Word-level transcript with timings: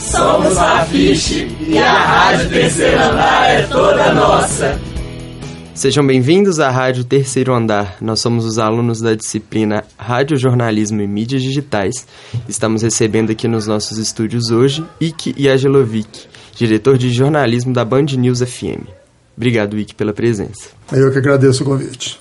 Somos 0.00 0.56
a 0.56 0.84
Fiche 0.86 1.46
e 1.68 1.76
a 1.76 1.92
Rádio 1.92 2.48
Terceiro 2.48 3.02
Andar 3.02 3.50
é 3.50 3.62
toda 3.66 4.14
nossa. 4.14 4.80
Sejam 5.74 6.06
bem-vindos 6.06 6.58
à 6.58 6.70
Rádio 6.70 7.04
Terceiro 7.04 7.54
Andar. 7.54 7.98
Nós 8.00 8.18
somos 8.20 8.46
os 8.46 8.58
alunos 8.58 9.00
da 9.00 9.14
disciplina 9.14 9.84
Rádio 9.98 10.38
Jornalismo 10.38 11.02
e 11.02 11.06
Mídias 11.06 11.42
Digitais. 11.42 12.06
Estamos 12.48 12.82
recebendo 12.82 13.30
aqui 13.30 13.46
nos 13.46 13.66
nossos 13.66 13.98
estúdios 13.98 14.50
hoje 14.50 14.82
Ike 14.98 15.34
Yagelovic, 15.38 16.26
diretor 16.56 16.96
de 16.96 17.12
jornalismo 17.12 17.74
da 17.74 17.84
Band 17.84 18.06
News 18.16 18.40
FM. 18.40 18.88
Obrigado, 19.36 19.78
Ike, 19.78 19.94
pela 19.94 20.14
presença. 20.14 20.70
Eu 20.92 21.12
que 21.12 21.18
agradeço 21.18 21.62
o 21.62 21.66
convite. 21.66 22.18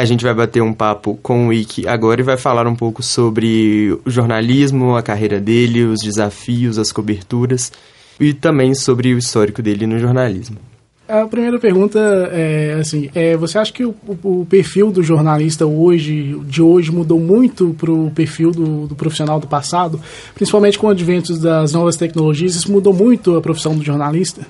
A 0.00 0.04
gente 0.06 0.24
vai 0.24 0.32
bater 0.32 0.62
um 0.62 0.72
papo 0.72 1.18
com 1.22 1.48
o 1.48 1.52
Ike 1.52 1.86
agora 1.86 2.22
e 2.22 2.24
vai 2.24 2.38
falar 2.38 2.66
um 2.66 2.74
pouco 2.74 3.02
sobre 3.02 3.92
o 4.02 4.10
jornalismo, 4.10 4.96
a 4.96 5.02
carreira 5.02 5.38
dele, 5.38 5.84
os 5.84 6.00
desafios, 6.02 6.78
as 6.78 6.90
coberturas 6.90 7.70
e 8.18 8.32
também 8.32 8.74
sobre 8.74 9.12
o 9.12 9.18
histórico 9.18 9.60
dele 9.60 9.86
no 9.86 9.98
jornalismo. 9.98 10.56
A 11.06 11.26
primeira 11.26 11.58
pergunta 11.58 11.98
é 12.32 12.78
assim: 12.80 13.10
é, 13.14 13.36
você 13.36 13.58
acha 13.58 13.70
que 13.74 13.84
o, 13.84 13.94
o, 14.24 14.46
perfil 14.48 14.90
do 14.90 15.02
jornalista 15.02 15.66
hoje, 15.66 16.34
de 16.46 16.62
hoje, 16.62 16.90
mudou 16.90 17.20
muito 17.20 17.76
para 17.78 17.92
o 17.92 18.10
perfil 18.10 18.52
do, 18.52 18.86
do, 18.86 18.94
profissional 18.94 19.38
do 19.38 19.48
passado, 19.48 20.00
principalmente 20.34 20.78
com 20.78 20.86
o 20.86 20.90
advento 20.90 21.38
das 21.38 21.74
novas 21.74 21.96
tecnologias? 21.96 22.54
Isso 22.54 22.72
mudou 22.72 22.94
muito 22.94 23.36
a 23.36 23.42
profissão 23.42 23.76
do 23.76 23.84
jornalista? 23.84 24.46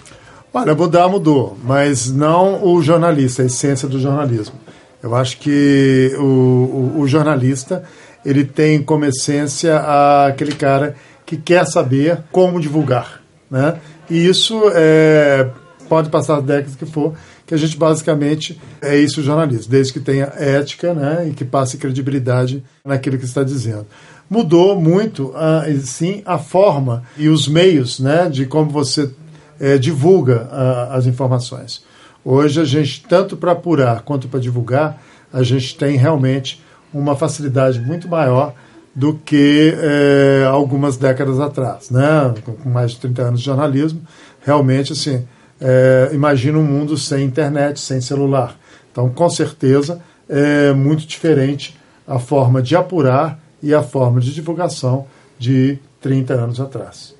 Olha, 0.53 0.75
mudar 0.75 1.09
mudou, 1.09 1.57
mas 1.65 2.11
não 2.11 2.65
o 2.65 2.83
jornalista, 2.83 3.43
a 3.43 3.47
essência 3.47 3.89
do 3.89 4.01
jornalismo. 4.01 4.55
Eu 5.03 5.15
acho 5.15 5.39
que 5.39 6.15
o, 6.19 6.23
o, 6.23 7.01
o 7.01 7.09
jornalista 7.09 7.83
ele 8.25 8.45
tem 8.45 8.83
como 8.83 9.05
essência 9.05 9.79
aquele 10.27 10.53
cara 10.53 10.95
que 11.25 11.37
quer 11.37 11.65
saber 11.67 12.23
como 12.31 12.61
divulgar, 12.61 13.21
né? 13.51 13.79
E 14.11 14.27
isso 14.27 14.61
é, 14.75 15.49
pode 15.89 16.11
passar 16.11 16.39
as 16.39 16.45
décadas 16.45 16.75
que 16.75 16.85
for, 16.85 17.15
que 17.47 17.55
a 17.55 17.57
gente 17.57 17.77
basicamente 17.77 18.61
é 18.81 18.97
isso 18.97 19.21
o 19.21 19.25
jornalismo, 19.25 19.71
desde 19.71 19.93
que 19.93 20.01
tenha 20.01 20.33
ética, 20.37 20.95
né, 20.95 21.29
e 21.29 21.33
que 21.33 21.45
passe 21.45 21.77
credibilidade 21.77 22.63
naquilo 22.85 23.19
que 23.19 23.25
está 23.25 23.43
dizendo. 23.43 23.87
Mudou 24.29 24.81
muito, 24.81 25.35
sim, 25.83 26.23
a 26.25 26.39
forma 26.39 27.03
e 27.17 27.29
os 27.29 27.49
meios, 27.49 27.99
né, 27.99 28.29
de 28.29 28.47
como 28.47 28.71
você 28.71 29.11
é, 29.59 29.79
divulga 29.79 30.49
as 30.93 31.07
informações. 31.07 31.83
Hoje 32.25 32.61
a 32.61 32.65
gente, 32.65 33.03
tanto 33.09 33.37
para 33.37 33.53
apurar 33.53 34.03
quanto 34.03 34.29
para 34.29 34.41
divulgar, 34.41 35.01
a 35.33 35.43
gente 35.43 35.77
tem 35.77 35.97
realmente 35.97 36.63
uma 36.93 37.17
facilidade 37.17 37.81
muito 37.81 38.09
maior 38.09 38.55
do 38.95 39.15
que 39.15 39.75
é, 39.79 40.45
algumas 40.47 40.97
décadas 40.97 41.39
atrás, 41.39 41.91
né? 41.91 42.35
Com 42.45 42.69
mais 42.69 42.93
de 42.93 43.01
30 43.01 43.23
anos 43.23 43.41
de 43.41 43.47
jornalismo, 43.47 44.03
realmente 44.45 44.93
assim, 44.93 45.27
é, 45.61 46.11
imagina 46.13 46.59
um 46.59 46.65
mundo 46.65 46.97
sem 46.97 47.25
internet, 47.25 47.79
sem 47.81 48.01
celular. 48.01 48.57
Então, 48.91 49.09
com 49.09 49.31
certeza, 49.31 50.01
é 50.29 50.73
muito 50.73 51.07
diferente 51.07 51.79
a 52.07 52.19
forma 52.19 52.61
de 52.61 52.75
apurar 52.75 53.39
e 53.63 53.73
a 53.73 53.83
forma 53.83 54.21
de 54.21 54.35
divulgação 54.35 55.07
de 55.39 55.79
30 56.01 56.35
anos 56.35 56.61
atrás. 56.61 57.15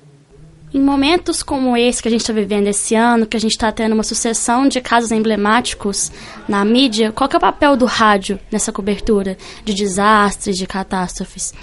Em 0.73 0.79
momentos 0.81 1.43
como 1.43 1.75
esse 1.75 2.01
que 2.01 2.07
a 2.07 2.11
gente 2.11 2.21
está 2.21 2.31
vivendo 2.31 2.67
esse 2.67 2.95
ano, 2.95 3.25
que 3.25 3.35
a 3.35 3.39
gente 3.39 3.51
está 3.51 3.69
tendo 3.73 3.91
uma 3.91 4.03
sucessão 4.03 4.69
de 4.69 4.79
casos 4.79 5.11
emblemáticos 5.11 6.09
na 6.47 6.63
mídia, 6.63 7.11
qual 7.11 7.29
é 7.33 7.35
o 7.35 7.41
papel 7.41 7.75
do 7.75 7.85
rádio 7.85 8.39
nessa 8.49 8.71
cobertura 8.71 9.37
de 9.65 9.73
desastres, 9.73 10.57
de 10.57 10.65
catástrofes? 10.65 11.53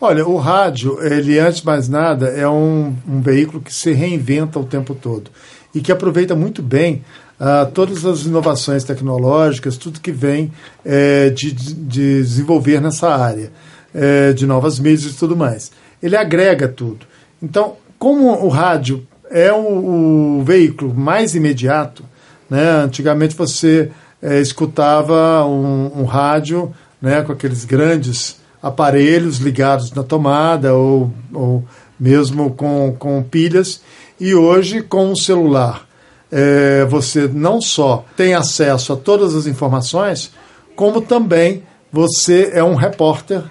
Olha, 0.00 0.26
o 0.26 0.38
rádio, 0.38 0.98
ele 1.02 1.38
antes 1.38 1.60
de 1.60 1.66
mais 1.66 1.86
nada, 1.86 2.28
é 2.28 2.48
um, 2.48 2.96
um 3.06 3.20
veículo 3.20 3.60
que 3.60 3.72
se 3.72 3.92
reinventa 3.92 4.58
o 4.58 4.64
tempo 4.64 4.94
todo 4.94 5.30
e 5.74 5.80
que 5.82 5.92
aproveita 5.92 6.34
muito 6.34 6.62
bem 6.62 7.04
uh, 7.38 7.70
todas 7.72 8.06
as 8.06 8.22
inovações 8.22 8.84
tecnológicas, 8.84 9.76
tudo 9.76 10.00
que 10.00 10.12
vem 10.12 10.50
é, 10.82 11.28
de, 11.28 11.52
de, 11.52 11.74
desenvolver 11.74 12.80
nessa 12.80 13.14
área, 13.14 13.52
é, 13.94 14.32
de 14.32 14.46
novas 14.46 14.78
mídias 14.78 15.12
e 15.12 15.16
tudo 15.16 15.36
mais. 15.36 15.70
Ele 16.02 16.16
agrega 16.16 16.68
tudo. 16.68 17.06
Então, 17.42 17.76
como 17.98 18.30
o 18.44 18.48
rádio 18.48 19.06
é 19.30 19.52
o, 19.52 20.38
o 20.38 20.44
veículo 20.44 20.94
mais 20.94 21.34
imediato, 21.34 22.04
né? 22.48 22.70
antigamente 22.70 23.34
você 23.34 23.90
é, 24.22 24.40
escutava 24.40 25.44
um, 25.44 26.00
um, 26.00 26.04
rádio 26.04 26.72
né, 27.00 27.22
com 27.22 27.32
aqueles 27.32 27.64
grandes 27.64 28.40
aparelhos 28.62 29.38
ligados 29.38 29.92
na 29.92 30.02
tomada 30.02 30.74
ou, 30.74 31.12
ou 31.32 31.64
mesmo 31.98 32.50
com, 32.50 32.94
com 32.98 33.22
pilhas, 33.22 33.80
e 34.18 34.34
hoje 34.34 34.82
com 34.82 35.12
o 35.12 35.16
celular 35.16 35.86
é, 36.30 36.84
você 36.84 37.28
não 37.28 37.60
só 37.60 38.04
tem 38.16 38.34
acesso 38.34 38.92
a 38.92 38.96
todas 38.96 39.34
as 39.34 39.46
informações, 39.46 40.32
como 40.74 41.00
também 41.00 41.62
você 41.92 42.50
é 42.52 42.62
um 42.62 42.74
repórter 42.74 43.42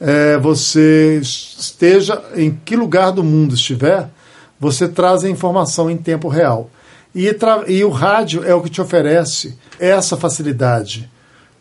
é, 0.00 0.36
você 0.38 1.18
esteja 1.20 2.22
em 2.36 2.50
que 2.64 2.76
lugar 2.76 3.12
do 3.12 3.22
mundo 3.22 3.54
estiver, 3.54 4.08
você 4.58 4.88
traz 4.88 5.24
a 5.24 5.30
informação 5.30 5.90
em 5.90 5.96
tempo 5.96 6.28
real. 6.28 6.70
E, 7.14 7.30
e 7.68 7.84
o 7.84 7.90
rádio 7.90 8.44
é 8.44 8.54
o 8.54 8.60
que 8.60 8.70
te 8.70 8.80
oferece 8.80 9.56
essa 9.78 10.16
facilidade. 10.16 11.10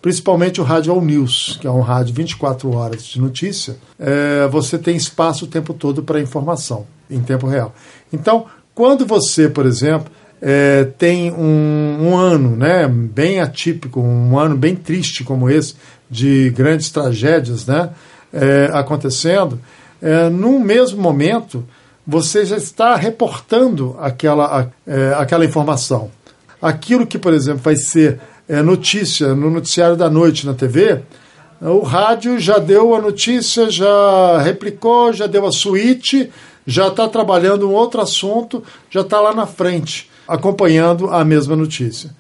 Principalmente 0.02 0.60
o 0.60 0.64
rádio 0.64 0.92
All 0.92 1.02
News, 1.02 1.58
que 1.62 1.68
é 1.68 1.72
um 1.72 1.80
rádio 1.80 2.14
24 2.14 2.70
horas 2.76 3.06
de 3.06 3.22
notícia, 3.22 3.78
é, 3.98 4.48
você 4.48 4.78
tem 4.78 4.98
espaço 4.98 5.46
o 5.46 5.48
tempo 5.48 5.74
todo 5.74 6.04
para 6.04 6.20
informação 6.20 6.86
em 7.10 7.22
tempo 7.22 7.48
real. 7.48 7.74
Então, 8.12 8.46
quando 8.76 9.06
você, 9.06 9.48
por 9.48 9.66
exemplo, 9.66 10.12
é, 10.42 10.84
tem 10.98 11.32
um, 11.32 11.98
um, 12.02 12.18
ano 12.18 12.56
né, 12.56 12.86
bem 12.86 13.40
atípico, 13.40 14.02
um 14.02 14.38
ano 14.38 14.58
bem 14.58 14.76
triste 14.76 15.24
como 15.24 15.50
esse, 15.50 15.76
de 16.10 16.50
grandes 16.50 16.92
tragédias, 16.92 17.66
né? 17.66 17.92
É, 18.34 18.70
acontecendo, 18.74 19.60
é, 20.02 20.28
no 20.30 20.60
mesmo 20.60 21.02
momento 21.02 21.66
você 22.06 22.46
já 22.46 22.58
está 22.58 22.96
reportando 22.96 23.96
aquela, 24.00 24.70
é, 24.86 25.14
aquela 25.18 25.46
informação. 25.46 26.12
Aquilo 26.62 27.08
que, 27.08 27.18
por 27.18 27.34
exemplo, 27.34 27.62
vai 27.62 27.76
ser 27.76 28.20
é, 28.50 28.62
notícia 28.62 29.34
no 29.34 29.50
noticiário 29.50 29.96
da 29.96 30.10
noite 30.10 30.46
na 30.46 30.54
TV, 30.54 31.02
o 31.62 31.80
rádio 31.80 32.38
já 32.40 32.58
deu 32.58 32.94
a 32.94 33.02
notícia, 33.02 33.70
já 33.70 34.42
replicou, 34.42 35.14
já 35.14 35.28
deu 35.28 35.46
a 35.46 35.52
suíte, 35.52 36.30
já 36.68 36.88
está 36.88 37.08
trabalhando 37.08 37.70
um 37.70 37.74
outro 37.74 38.02
assunto, 38.02 38.62
já 38.90 39.00
está 39.00 39.22
lá 39.22 39.34
na 39.34 39.46
frente, 39.46 40.10
acompanhando 40.28 41.10
a 41.10 41.24
mesma 41.24 41.56
notícia. 41.56 42.12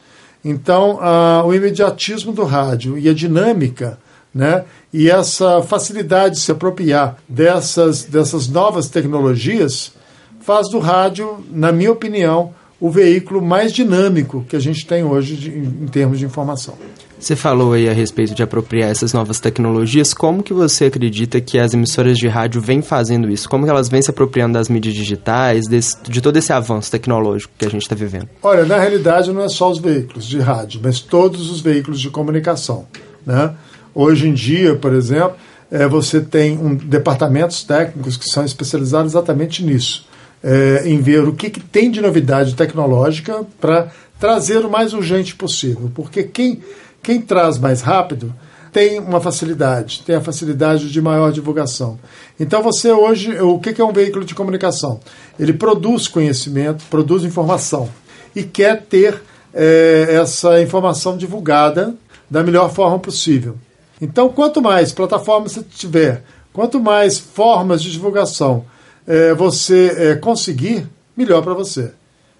Então, 0.45 0.97
a, 1.01 1.43
o 1.45 1.53
imediatismo 1.53 2.31
do 2.31 2.45
rádio 2.45 2.97
e 2.97 3.09
a 3.09 3.13
dinâmica 3.13 3.97
né? 4.33 4.63
E 4.91 5.09
essa 5.09 5.61
facilidade 5.61 6.35
de 6.35 6.41
se 6.41 6.51
apropriar 6.51 7.17
dessas, 7.27 8.03
dessas 8.03 8.47
novas 8.47 8.89
tecnologias 8.89 9.91
faz 10.39 10.69
do 10.69 10.79
rádio, 10.79 11.43
na 11.51 11.71
minha 11.71 11.91
opinião, 11.91 12.53
o 12.79 12.89
veículo 12.89 13.41
mais 13.41 13.71
dinâmico 13.71 14.43
que 14.47 14.55
a 14.55 14.59
gente 14.59 14.85
tem 14.85 15.03
hoje 15.03 15.37
de, 15.37 15.49
em 15.49 15.87
termos 15.87 16.19
de 16.19 16.25
informação. 16.25 16.75
Você 17.17 17.33
falou 17.37 17.71
aí 17.71 17.87
a 17.87 17.93
respeito 17.93 18.35
de 18.35 18.43
apropriar 18.43 18.89
essas 18.89 19.13
novas 19.13 19.39
tecnologias. 19.39 20.13
Como 20.13 20.43
que 20.43 20.53
você 20.53 20.85
acredita 20.85 21.39
que 21.39 21.57
as 21.57 21.73
emissoras 21.73 22.17
de 22.17 22.27
rádio 22.27 22.59
vêm 22.59 22.81
fazendo 22.81 23.29
isso? 23.29 23.47
Como 23.47 23.63
que 23.63 23.69
elas 23.69 23.87
vêm 23.87 24.01
se 24.01 24.09
apropriando 24.09 24.55
das 24.55 24.67
mídias 24.67 24.93
digitais, 24.93 25.65
desse, 25.65 25.95
de 26.03 26.19
todo 26.19 26.35
esse 26.35 26.51
avanço 26.51 26.91
tecnológico 26.91 27.53
que 27.57 27.65
a 27.65 27.69
gente 27.69 27.83
está 27.83 27.95
vivendo? 27.95 28.27
Olha, 28.41 28.65
na 28.65 28.77
realidade 28.77 29.31
não 29.31 29.41
é 29.41 29.47
só 29.47 29.71
os 29.71 29.79
veículos 29.79 30.25
de 30.25 30.39
rádio, 30.39 30.81
mas 30.83 30.99
todos 30.99 31.49
os 31.49 31.61
veículos 31.61 32.01
de 32.01 32.09
comunicação, 32.09 32.85
né? 33.25 33.55
Hoje 33.95 34.27
em 34.27 34.33
dia, 34.33 34.75
por 34.75 34.93
exemplo, 34.93 35.35
é, 35.71 35.87
você 35.87 36.21
tem 36.21 36.57
um, 36.57 36.75
departamentos 36.75 37.63
técnicos 37.63 38.17
que 38.17 38.25
são 38.25 38.43
especializados 38.45 39.13
exatamente 39.13 39.63
nisso, 39.63 40.07
é, 40.43 40.83
em 40.85 40.99
ver 40.99 41.27
o 41.27 41.33
que, 41.33 41.49
que 41.49 41.59
tem 41.59 41.89
de 41.89 42.01
novidade 42.01 42.55
tecnológica 42.55 43.45
para 43.59 43.91
trazer 44.19 44.65
o 44.65 44.69
mais 44.69 44.93
urgente 44.93 45.35
possível. 45.35 45.91
Porque 45.93 46.23
quem, 46.23 46.61
quem 47.01 47.21
traz 47.21 47.57
mais 47.57 47.81
rápido 47.81 48.33
tem 48.71 48.99
uma 48.99 49.21
facilidade, 49.21 50.01
tem 50.05 50.15
a 50.15 50.21
facilidade 50.21 50.91
de 50.91 51.01
maior 51.01 51.31
divulgação. 51.31 51.99
Então 52.39 52.63
você 52.63 52.91
hoje, 52.91 53.39
o 53.39 53.59
que 53.59 53.79
é 53.79 53.85
um 53.85 53.93
veículo 53.93 54.25
de 54.25 54.33
comunicação? 54.33 54.99
Ele 55.39 55.53
produz 55.53 56.07
conhecimento, 56.07 56.83
produz 56.89 57.23
informação 57.23 57.87
e 58.35 58.41
quer 58.41 58.81
ter 58.81 59.21
é, 59.53 60.07
essa 60.19 60.59
informação 60.59 61.15
divulgada 61.15 61.95
da 62.29 62.43
melhor 62.43 62.73
forma 62.73 62.97
possível. 62.97 63.55
Então, 64.03 64.27
quanto 64.27 64.61
mais 64.61 64.91
plataformas 64.91 65.53
você 65.53 65.63
tiver, 65.63 66.25
quanto 66.51 66.77
mais 66.77 67.17
formas 67.17 67.81
de 67.81 67.89
divulgação 67.89 68.65
é, 69.07 69.33
você 69.33 69.95
é, 69.97 70.15
conseguir, 70.15 70.89
melhor 71.15 71.41
para 71.41 71.53
você. 71.53 71.93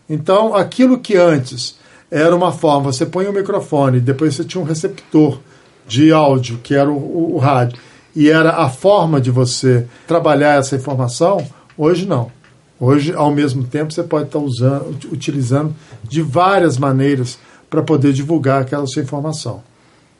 Então, 0.09 0.53
aquilo 0.53 0.99
que 0.99 1.15
antes 1.15 1.77
era 2.11 2.35
uma 2.35 2.51
forma, 2.51 2.91
você 2.91 3.05
põe 3.05 3.27
um 3.27 3.31
microfone, 3.31 4.01
depois 4.01 4.35
você 4.35 4.43
tinha 4.43 4.61
um 4.61 4.65
receptor 4.65 5.39
de 5.87 6.11
áudio, 6.11 6.59
que 6.61 6.75
era 6.75 6.91
o, 6.91 6.97
o, 6.97 7.35
o 7.35 7.37
rádio, 7.37 7.79
e 8.13 8.29
era 8.29 8.57
a 8.57 8.69
forma 8.69 9.21
de 9.21 9.31
você 9.31 9.87
trabalhar 10.05 10.59
essa 10.59 10.75
informação, 10.75 11.47
hoje 11.77 12.05
não. 12.05 12.29
Hoje, 12.77 13.13
ao 13.13 13.31
mesmo 13.31 13.63
tempo, 13.63 13.93
você 13.93 14.03
pode 14.03 14.25
estar 14.25 14.39
usando, 14.39 14.97
utilizando 15.09 15.73
de 16.03 16.21
várias 16.21 16.77
maneiras 16.77 17.39
para 17.69 17.81
poder 17.81 18.11
divulgar 18.11 18.63
aquela 18.63 18.85
sua 18.85 19.01
informação. 19.01 19.63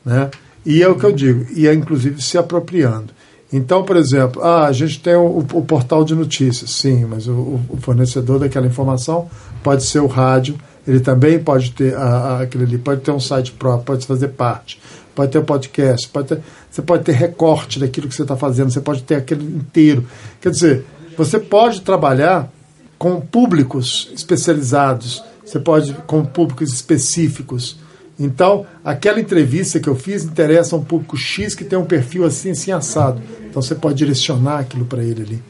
Né? 0.05 0.31
E 0.65 0.81
é 0.81 0.87
o 0.87 0.95
que 0.95 1.05
eu 1.05 1.11
digo, 1.11 1.45
e 1.55 1.67
é 1.67 1.73
inclusive 1.73 2.21
se 2.21 2.37
apropriando. 2.37 3.13
Então, 3.51 3.83
por 3.83 3.95
exemplo, 3.95 4.41
ah, 4.41 4.65
a 4.65 4.71
gente 4.71 4.99
tem 4.99 5.15
o, 5.15 5.37
o 5.37 5.61
portal 5.63 6.03
de 6.03 6.15
notícias, 6.15 6.71
sim, 6.71 7.05
mas 7.05 7.27
o, 7.27 7.59
o, 7.69 7.77
fornecedor 7.79 8.39
daquela 8.39 8.65
informação 8.65 9.29
pode 9.61 9.83
ser 9.83 9.99
o 9.99 10.07
rádio, 10.07 10.57
ele 10.87 10.99
também 10.99 11.37
pode 11.37 11.71
ter 11.71 11.95
a, 11.95 12.01
a, 12.01 12.41
aquele 12.41 12.63
ali, 12.63 12.77
pode 12.79 13.01
ter 13.01 13.11
um 13.11 13.19
site 13.19 13.51
próprio, 13.51 13.85
pode 13.85 14.07
fazer 14.07 14.29
parte, 14.29 14.81
pode 15.13 15.31
ter 15.31 15.43
podcast, 15.43 16.09
pode 16.09 16.29
ter, 16.29 16.39
você 16.71 16.81
pode 16.81 17.03
ter 17.03 17.11
recorte 17.11 17.79
daquilo 17.79 18.07
que 18.07 18.15
você 18.15 18.23
está 18.23 18.35
fazendo, 18.35 18.71
você 18.71 18.81
pode 18.81 19.03
ter 19.03 19.15
aquele 19.15 19.45
inteiro. 19.45 20.07
Quer 20.41 20.49
dizer, 20.49 20.85
você 21.15 21.37
pode 21.37 21.81
trabalhar 21.81 22.51
com 22.97 23.21
públicos 23.21 24.09
especializados, 24.15 25.23
você 25.45 25.59
pode 25.59 25.93
com 26.07 26.25
públicos 26.25 26.73
específicos. 26.73 27.77
Então, 28.19 28.65
aquela 28.83 29.19
entrevista 29.19 29.79
que 29.79 29.87
eu 29.87 29.95
fiz 29.95 30.23
interessa 30.23 30.75
um 30.75 30.83
público 30.83 31.17
X 31.17 31.55
que 31.55 31.63
tem 31.63 31.77
um 31.77 31.85
perfil 31.85 32.25
assim, 32.25 32.51
assim, 32.51 32.71
assado. 32.71 33.21
Então, 33.49 33.61
você 33.61 33.75
pode 33.75 33.95
direcionar 33.95 34.59
aquilo 34.59 34.85
para 34.85 35.03
ele 35.03 35.23
ali. 35.23 35.43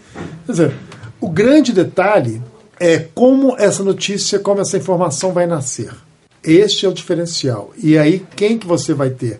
Quer 0.46 0.52
dizer, 0.52 0.74
o 1.20 1.30
grande 1.30 1.74
detalhe 1.74 2.42
é 2.80 3.00
como 3.14 3.56
essa 3.58 3.84
notícia, 3.84 4.40
como 4.40 4.62
essa 4.62 4.78
informação 4.78 5.34
vai 5.34 5.46
nascer. 5.46 5.94
Este 6.44 6.86
é 6.86 6.90
o 6.90 6.94
diferencial. 6.94 7.74
E 7.82 7.98
aí, 7.98 8.26
quem 8.36 8.58
que 8.58 8.68
você 8.68 8.94
vai 8.94 9.10
ter 9.10 9.40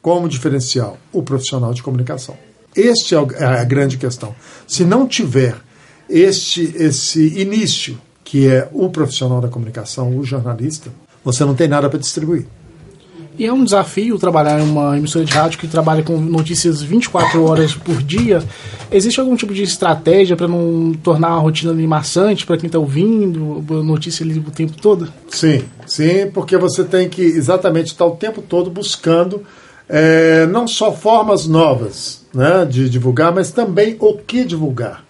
como 0.00 0.28
diferencial? 0.28 0.98
O 1.12 1.22
profissional 1.22 1.74
de 1.74 1.82
comunicação. 1.82 2.36
Este 2.74 3.14
é, 3.14 3.18
é 3.18 3.44
a 3.44 3.64
grande 3.64 3.98
questão. 3.98 4.34
Se 4.66 4.84
não 4.84 5.06
tiver 5.06 5.56
este 6.08 6.74
esse 6.76 7.38
início, 7.38 7.98
que 8.24 8.48
é 8.48 8.68
o 8.72 8.88
profissional 8.88 9.40
da 9.40 9.48
comunicação, 9.48 10.16
o 10.16 10.24
jornalista, 10.24 10.90
você 11.24 11.44
não 11.44 11.54
tem 11.54 11.68
nada 11.68 11.88
para 11.88 11.98
distribuir. 11.98 12.46
E 13.38 13.46
é 13.46 13.52
um 13.52 13.64
desafio 13.64 14.18
trabalhar 14.18 14.60
em 14.60 14.62
uma 14.62 14.96
emissora 14.96 15.24
de 15.24 15.32
rádio 15.32 15.58
que 15.58 15.66
trabalha 15.66 16.02
com 16.02 16.18
notícias 16.18 16.82
24 16.82 17.42
horas 17.42 17.74
por 17.74 18.02
dia. 18.02 18.42
Existe 18.90 19.18
algum 19.18 19.34
tipo 19.34 19.54
de 19.54 19.62
estratégia 19.62 20.36
para 20.36 20.46
não 20.46 20.92
tornar 21.02 21.28
a 21.28 21.38
rotina 21.38 21.72
maçante 21.86 22.44
para 22.44 22.58
quem 22.58 22.66
está 22.66 22.78
ouvindo, 22.78 23.64
notícia 23.82 24.22
ali 24.22 24.38
o 24.38 24.50
tempo 24.50 24.74
todo? 24.80 25.10
Sim, 25.28 25.64
sim, 25.86 26.30
porque 26.32 26.58
você 26.58 26.84
tem 26.84 27.08
que 27.08 27.22
exatamente 27.22 27.86
estar 27.86 28.04
o 28.04 28.16
tempo 28.16 28.42
todo 28.42 28.70
buscando 28.70 29.42
é, 29.88 30.46
não 30.46 30.66
só 30.66 30.92
formas 30.92 31.46
novas 31.46 32.24
né, 32.34 32.64
de 32.64 32.88
divulgar, 32.88 33.32
mas 33.32 33.50
também 33.50 33.96
o 33.98 34.14
que 34.14 34.44
divulgar. 34.44 35.04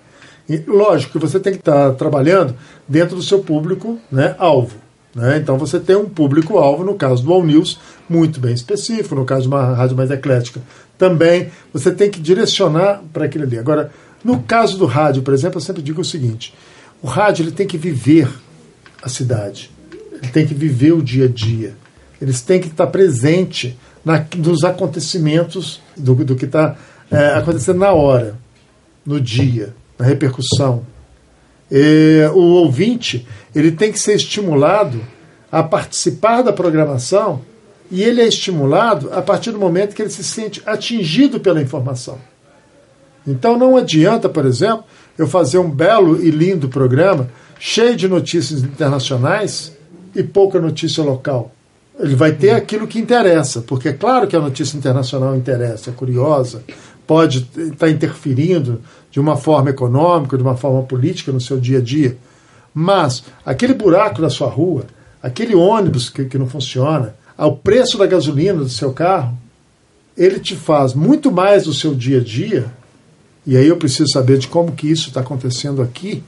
E, 0.48 0.58
lógico 0.66 1.12
que 1.12 1.18
você 1.18 1.38
tem 1.38 1.52
que 1.52 1.60
estar 1.60 1.92
trabalhando 1.92 2.54
dentro 2.88 3.16
do 3.16 3.22
seu 3.22 3.40
público 3.40 3.98
né, 4.10 4.34
alvo. 4.38 4.81
Né? 5.14 5.36
Então 5.36 5.58
você 5.58 5.78
tem 5.78 5.96
um 5.96 6.08
público-alvo, 6.08 6.84
no 6.84 6.94
caso 6.94 7.22
do 7.22 7.32
All 7.32 7.44
News, 7.44 7.78
muito 8.08 8.40
bem 8.40 8.54
específico, 8.54 9.14
no 9.14 9.24
caso 9.24 9.42
de 9.42 9.48
uma 9.48 9.74
rádio 9.74 9.96
mais 9.96 10.10
eclética 10.10 10.60
também. 10.96 11.50
Você 11.72 11.90
tem 11.90 12.10
que 12.10 12.20
direcionar 12.20 13.02
para 13.12 13.26
aquilo 13.26 13.44
ali. 13.44 13.58
Agora, 13.58 13.90
no 14.24 14.42
caso 14.42 14.78
do 14.78 14.86
rádio, 14.86 15.22
por 15.22 15.34
exemplo, 15.34 15.58
eu 15.58 15.62
sempre 15.62 15.82
digo 15.82 16.00
o 16.00 16.04
seguinte: 16.04 16.54
o 17.02 17.06
rádio 17.06 17.44
ele 17.44 17.52
tem 17.52 17.66
que 17.66 17.76
viver 17.76 18.28
a 19.02 19.08
cidade, 19.08 19.70
ele 20.12 20.32
tem 20.32 20.46
que 20.46 20.54
viver 20.54 20.92
o 20.92 21.02
dia 21.02 21.26
a 21.26 21.28
dia, 21.28 21.74
eles 22.20 22.40
têm 22.40 22.60
que 22.60 22.68
estar 22.68 22.86
presente 22.86 23.76
na, 24.04 24.24
nos 24.36 24.64
acontecimentos 24.64 25.80
do, 25.96 26.14
do 26.14 26.36
que 26.36 26.44
está 26.44 26.76
é, 27.10 27.34
acontecendo 27.34 27.78
na 27.78 27.92
hora, 27.92 28.36
no 29.04 29.20
dia, 29.20 29.74
na 29.98 30.06
repercussão. 30.06 30.84
E, 31.74 32.28
o 32.34 32.40
ouvinte 32.40 33.26
ele 33.54 33.72
tem 33.72 33.90
que 33.90 33.98
ser 33.98 34.14
estimulado 34.14 35.00
a 35.50 35.62
participar 35.62 36.42
da 36.42 36.52
programação 36.52 37.40
e 37.90 38.02
ele 38.02 38.20
é 38.20 38.26
estimulado 38.26 39.10
a 39.12 39.22
partir 39.22 39.52
do 39.52 39.58
momento 39.58 39.94
que 39.94 40.02
ele 40.02 40.10
se 40.10 40.22
sente 40.22 40.62
atingido 40.66 41.40
pela 41.40 41.62
informação. 41.62 42.18
Então 43.26 43.56
não 43.56 43.76
adianta, 43.76 44.28
por 44.28 44.44
exemplo, 44.44 44.84
eu 45.16 45.26
fazer 45.26 45.58
um 45.58 45.70
belo 45.70 46.22
e 46.22 46.30
lindo 46.30 46.68
programa 46.68 47.28
cheio 47.58 47.96
de 47.96 48.08
notícias 48.08 48.62
internacionais 48.62 49.72
e 50.14 50.22
pouca 50.22 50.60
notícia 50.60 51.02
local. 51.02 51.52
Ele 51.98 52.16
vai 52.16 52.32
ter 52.32 52.50
aquilo 52.50 52.86
que 52.86 52.98
interessa, 52.98 53.60
porque 53.60 53.90
é 53.90 53.92
claro 53.92 54.26
que 54.26 54.34
a 54.34 54.40
notícia 54.40 54.76
internacional 54.76 55.36
interessa, 55.36 55.90
é 55.90 55.92
curiosa, 55.92 56.64
pode 57.06 57.48
estar 57.56 57.90
interferindo 57.90 58.80
de 59.10 59.20
uma 59.20 59.36
forma 59.36 59.70
econômica, 59.70 60.36
de 60.36 60.42
uma 60.42 60.56
forma 60.56 60.82
política 60.82 61.32
no 61.32 61.40
seu 61.40 61.58
dia 61.58 61.78
a 61.78 61.82
dia. 61.82 62.16
Mas 62.74 63.24
aquele 63.44 63.74
buraco 63.74 64.22
na 64.22 64.30
sua 64.30 64.48
rua, 64.48 64.84
aquele 65.22 65.54
ônibus 65.54 66.08
que, 66.08 66.24
que 66.24 66.38
não 66.38 66.48
funciona, 66.48 67.14
ao 67.36 67.56
preço 67.56 67.98
da 67.98 68.06
gasolina 68.06 68.60
do 68.60 68.68
seu 68.68 68.92
carro, 68.92 69.36
ele 70.16 70.38
te 70.38 70.54
faz 70.54 70.94
muito 70.94 71.30
mais 71.30 71.64
do 71.64 71.74
seu 71.74 71.94
dia 71.94 72.18
a 72.18 72.24
dia. 72.24 72.66
E 73.46 73.56
aí 73.56 73.66
eu 73.66 73.76
preciso 73.76 74.10
saber 74.10 74.38
de 74.38 74.48
como 74.48 74.72
que 74.72 74.90
isso 74.90 75.08
está 75.08 75.20
acontecendo 75.20 75.82
aqui 75.82 76.22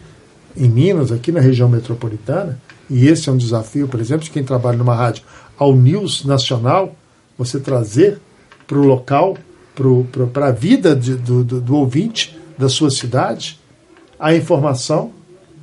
em 0.56 0.68
Minas, 0.68 1.12
aqui 1.12 1.30
na 1.30 1.40
região 1.40 1.68
metropolitana. 1.68 2.58
E 2.90 3.06
esse 3.06 3.28
é 3.28 3.32
um 3.32 3.36
desafio, 3.36 3.88
por 3.88 4.00
exemplo, 4.00 4.24
de 4.24 4.30
quem 4.30 4.44
trabalha 4.44 4.76
numa 4.76 4.94
rádio 4.94 5.22
ao 5.58 5.74
News 5.74 6.24
Nacional, 6.24 6.94
você 7.38 7.58
trazer 7.58 8.18
para 8.66 8.78
o 8.78 8.84
local, 8.84 9.36
para 10.32 10.46
a 10.46 10.52
vida 10.52 10.94
de, 10.94 11.14
do, 11.14 11.42
do, 11.44 11.60
do 11.60 11.76
ouvinte 11.76 12.38
da 12.56 12.68
sua 12.68 12.90
cidade, 12.90 13.58
a 14.18 14.34
informação 14.34 15.12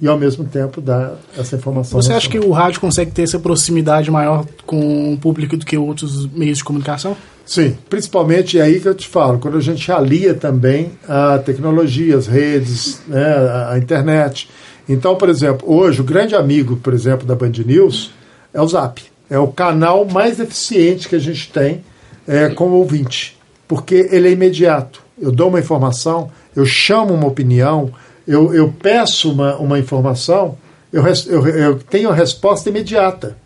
e 0.02 0.08
ao 0.08 0.18
mesmo 0.18 0.44
tempo 0.46 0.81
dar 0.81 1.16
essa 1.38 1.56
informação. 1.56 2.01
Você 2.01 2.12
acha 2.12 2.27
que 2.27 2.39
o 2.39 2.51
rádio 2.51 2.82
consegue 2.82 3.12
ter 3.12 3.22
essa 3.22 3.39
proximidade 3.39 4.10
maior 4.10 4.46
com 4.65 5.13
o 5.13 5.18
público 5.18 5.56
do 5.56 5.65
que 5.65 5.77
outros 5.77 6.25
meios 6.32 6.58
de 6.58 6.63
comunicação? 6.63 7.15
Sim, 7.46 7.77
principalmente 7.89 8.58
é 8.58 8.63
aí 8.63 8.80
que 8.80 8.88
eu 8.88 8.96
te 8.96 9.08
falo, 9.08 9.38
quando 9.38 9.58
a 9.58 9.62
gente 9.62 9.91
alia 9.91 10.34
também 10.34 10.91
a 11.08 11.38
tecnologia, 11.38 12.18
as 12.18 12.25
redes, 12.25 13.01
né, 13.08 13.68
a 13.70 13.77
internet. 13.77 14.50
Então, 14.89 15.15
por 15.15 15.30
exemplo, 15.30 15.72
hoje 15.72 16.01
o 16.01 16.03
grande 16.03 16.36
amigo, 16.36 16.77
por 16.77 16.94
exemplo, 16.94 17.27
da 17.27 17.36
Band 17.36 17.51
News 17.65 18.12
é 18.53 18.62
o 18.62 18.68
Zap. 18.68 19.01
É 19.30 19.38
o 19.38 19.48
canal 19.48 20.06
mais 20.06 20.39
eficiente 20.39 21.08
que 21.08 21.15
a 21.15 21.20
gente 21.20 21.51
tem 21.51 21.84
é, 22.27 22.50
com 22.50 22.65
o 22.65 22.74
ouvinte, 22.74 23.38
porque 23.72 24.10
ele 24.12 24.28
é 24.28 24.32
imediato. 24.34 25.01
Eu 25.18 25.32
dou 25.32 25.48
uma 25.48 25.58
informação, 25.58 26.30
eu 26.54 26.66
chamo 26.66 27.13
uma 27.13 27.25
opinião, 27.25 27.90
eu, 28.28 28.54
eu 28.54 28.68
peço 28.68 29.32
uma, 29.32 29.56
uma 29.56 29.80
informação, 29.80 30.58
eu, 30.92 31.01
eu, 31.08 31.48
eu 31.48 31.80
tenho 31.80 32.10
a 32.10 32.13
resposta 32.13 32.68
imediata 32.68 33.38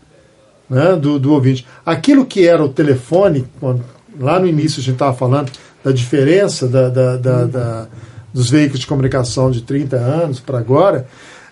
né, 0.67 0.96
do, 0.96 1.20
do 1.20 1.32
ouvinte. 1.32 1.63
Aquilo 1.86 2.25
que 2.25 2.48
era 2.48 2.63
o 2.63 2.70
telefone, 2.70 3.46
lá 4.20 4.39
no 4.39 4.48
início 4.48 4.79
a 4.79 4.84
gente 4.84 4.96
estava 4.96 5.15
falando 5.15 5.51
da 5.84 5.91
diferença 5.91 6.67
da, 6.67 6.89
da, 6.89 7.17
da, 7.17 7.46
da, 7.46 7.88
dos 8.34 8.50
veículos 8.50 8.79
de 8.79 8.88
comunicação 8.88 9.51
de 9.51 9.62
30 9.62 9.96
anos 9.96 10.39
para 10.39 10.58
agora, 10.58 11.05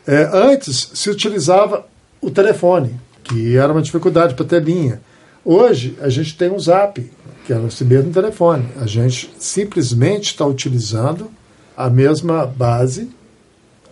é, 0.07 0.27
antes 0.33 0.89
se 0.95 1.11
utilizava 1.11 1.85
o 2.19 2.31
telefone, 2.31 2.99
que 3.23 3.55
era 3.55 3.71
uma 3.71 3.83
dificuldade 3.83 4.33
para 4.33 4.45
ter 4.45 4.63
linha. 4.63 4.99
Hoje 5.45 5.95
a 6.01 6.09
gente 6.09 6.35
tem 6.35 6.49
um 6.49 6.57
zap, 6.57 7.07
que 7.45 7.53
é 7.53 7.61
esse 7.65 7.83
mesmo 7.83 8.11
telefone. 8.11 8.67
A 8.79 8.85
gente 8.85 9.33
simplesmente 9.37 10.31
está 10.31 10.45
utilizando 10.45 11.29
a 11.75 11.89
mesma 11.89 12.45
base 12.45 13.09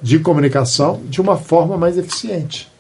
de 0.02 0.20
comunicação 0.20 1.02
de 1.06 1.22
uma 1.22 1.38
forma 1.38 1.78
mais 1.78 1.98
eficiente. 1.98 2.72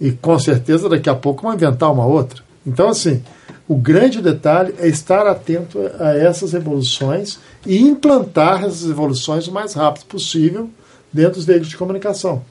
E 0.00 0.12
com 0.12 0.38
certeza 0.38 0.88
daqui 0.88 1.08
a 1.08 1.14
pouco 1.14 1.42
vão 1.42 1.54
inventar 1.54 1.92
uma 1.92 2.06
outra. 2.06 2.42
Então, 2.66 2.88
assim, 2.88 3.22
o 3.66 3.76
grande 3.76 4.20
detalhe 4.20 4.74
é 4.78 4.88
estar 4.88 5.26
atento 5.26 5.78
a 5.98 6.14
essas 6.14 6.52
evoluções 6.54 7.38
e 7.66 7.78
implantar 7.78 8.64
essas 8.64 8.90
evoluções 8.90 9.46
o 9.46 9.52
mais 9.52 9.74
rápido 9.74 10.04
possível 10.06 10.68
dentro 11.12 11.34
dos 11.34 11.44
veículos 11.44 11.70
de 11.70 11.76
comunicação. 11.76 12.42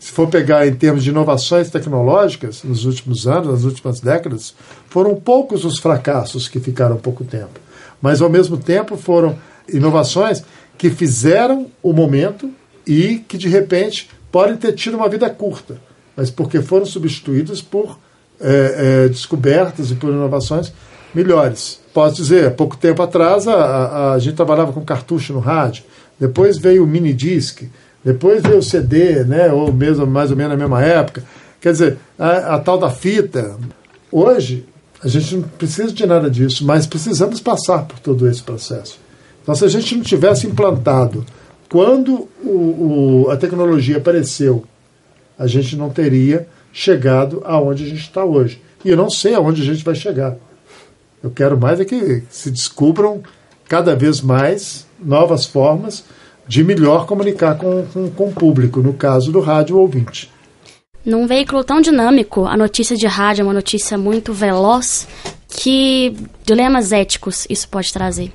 Se 0.00 0.10
for 0.10 0.28
pegar 0.28 0.66
em 0.66 0.74
termos 0.74 1.04
de 1.04 1.10
inovações 1.10 1.68
tecnológicas, 1.68 2.62
nos 2.64 2.86
últimos 2.86 3.28
anos, 3.28 3.48
nas 3.48 3.64
últimas 3.64 4.00
décadas, 4.00 4.54
foram 4.88 5.14
poucos 5.14 5.64
os 5.64 5.78
fracassos 5.78 6.48
que 6.48 6.58
ficaram 6.58 6.96
pouco 6.96 7.22
tempo. 7.22 7.60
mas 8.00 8.22
ao 8.22 8.30
mesmo 8.30 8.56
tempo 8.56 8.96
foram 8.96 9.38
inovações 9.68 10.42
que 10.78 10.88
fizeram 10.88 11.66
o 11.82 11.92
momento 11.92 12.50
e 12.86 13.18
que 13.28 13.36
de 13.36 13.46
repente 13.46 14.08
podem 14.32 14.56
ter 14.56 14.72
tido 14.72 14.96
uma 14.96 15.08
vida 15.08 15.28
curta, 15.28 15.78
mas 16.16 16.30
porque 16.30 16.62
foram 16.62 16.86
substituídas 16.86 17.60
por 17.60 17.98
é, 18.40 19.04
é, 19.04 19.08
descobertas 19.08 19.90
e 19.90 19.94
por 19.94 20.08
inovações 20.08 20.72
melhores. 21.14 21.78
Posso 21.92 22.16
dizer, 22.16 22.52
pouco 22.52 22.76
tempo 22.76 23.02
atrás 23.02 23.46
a, 23.46 23.54
a, 23.54 24.12
a, 24.14 24.18
gente 24.18 24.36
trabalhava 24.36 24.72
com 24.72 24.82
cartucho 24.82 25.34
no 25.34 25.40
rádio, 25.40 25.84
depois 26.18 26.56
veio 26.56 26.84
o 26.84 26.86
mini 26.86 27.12
disc, 27.12 27.64
depois 28.04 28.42
veio 28.42 28.58
o 28.58 28.62
CD, 28.62 29.24
né, 29.24 29.52
ou 29.52 29.72
mesmo 29.72 30.06
mais 30.06 30.30
ou 30.30 30.36
menos 30.36 30.52
na 30.52 30.58
mesma 30.58 30.82
época. 30.82 31.22
Quer 31.60 31.72
dizer, 31.72 31.98
a, 32.18 32.54
a 32.56 32.58
tal 32.58 32.78
da 32.78 32.90
fita. 32.90 33.56
Hoje 34.10 34.66
a 35.02 35.08
gente 35.08 35.36
não 35.36 35.42
precisa 35.42 35.92
de 35.92 36.06
nada 36.06 36.30
disso, 36.30 36.64
mas 36.64 36.86
precisamos 36.86 37.40
passar 37.40 37.84
por 37.84 37.98
todo 37.98 38.28
esse 38.28 38.42
processo. 38.42 38.98
Então, 39.42 39.54
se 39.54 39.64
a 39.64 39.68
gente 39.68 39.94
não 39.94 40.02
tivesse 40.02 40.46
implantado 40.46 41.24
quando 41.70 42.28
o, 42.42 43.24
o, 43.26 43.30
a 43.30 43.36
tecnologia 43.36 43.98
apareceu, 43.98 44.64
a 45.38 45.46
gente 45.46 45.76
não 45.76 45.88
teria 45.88 46.46
chegado 46.72 47.42
aonde 47.44 47.84
a 47.84 47.88
gente 47.88 48.00
está 48.00 48.24
hoje. 48.24 48.60
E 48.84 48.90
eu 48.90 48.96
não 48.96 49.08
sei 49.10 49.34
aonde 49.34 49.62
a 49.62 49.64
gente 49.64 49.84
vai 49.84 49.94
chegar. 49.94 50.36
Eu 51.22 51.30
quero 51.30 51.58
mais 51.58 51.80
é 51.80 51.84
que 51.84 52.22
se 52.30 52.50
descubram 52.50 53.22
cada 53.68 53.94
vez 53.94 54.20
mais 54.20 54.86
novas 55.02 55.46
formas 55.46 56.04
de 56.50 56.64
melhor 56.64 57.06
comunicar 57.06 57.56
com, 57.56 57.86
com, 57.92 58.10
com 58.10 58.24
o 58.24 58.32
público, 58.32 58.80
no 58.80 58.92
caso 58.92 59.30
do 59.30 59.38
rádio 59.38 59.78
ouvinte. 59.78 60.28
Num 61.06 61.24
veículo 61.24 61.62
tão 61.62 61.80
dinâmico, 61.80 62.44
a 62.44 62.56
notícia 62.56 62.96
de 62.96 63.06
rádio 63.06 63.42
é 63.42 63.44
uma 63.44 63.54
notícia 63.54 63.96
muito 63.96 64.32
veloz. 64.32 65.06
Que 65.46 66.12
dilemas 66.44 66.90
éticos 66.90 67.46
isso 67.48 67.68
pode 67.68 67.92
trazer? 67.92 68.32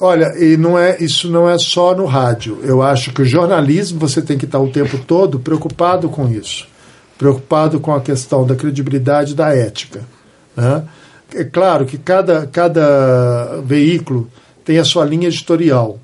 Olha, 0.00 0.32
e 0.38 0.56
não 0.56 0.78
é, 0.78 0.96
isso 0.98 1.30
não 1.30 1.46
é 1.46 1.58
só 1.58 1.94
no 1.94 2.06
rádio. 2.06 2.60
Eu 2.62 2.80
acho 2.80 3.12
que 3.12 3.20
o 3.20 3.26
jornalismo 3.26 4.00
você 4.00 4.22
tem 4.22 4.38
que 4.38 4.46
estar 4.46 4.58
o 4.58 4.70
tempo 4.70 4.96
todo 4.96 5.38
preocupado 5.38 6.08
com 6.08 6.26
isso. 6.26 6.66
Preocupado 7.18 7.78
com 7.78 7.92
a 7.92 8.00
questão 8.00 8.46
da 8.46 8.56
credibilidade 8.56 9.32
e 9.32 9.36
da 9.36 9.54
ética. 9.54 10.00
Né? 10.56 10.82
É 11.34 11.44
claro 11.44 11.84
que 11.84 11.98
cada, 11.98 12.46
cada 12.46 13.60
veículo 13.62 14.30
tem 14.64 14.78
a 14.78 14.84
sua 14.84 15.04
linha 15.04 15.28
editorial, 15.28 16.00